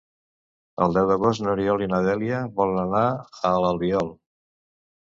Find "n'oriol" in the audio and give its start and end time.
1.49-1.85